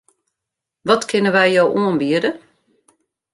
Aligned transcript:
Wat 0.87 1.03
kinne 1.09 1.31
wy 1.35 1.47
jo 1.55 1.63
oanbiede? 1.79 2.29